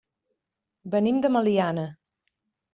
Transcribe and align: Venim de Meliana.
Venim 0.95 1.21
de 1.27 1.33
Meliana. 1.37 1.87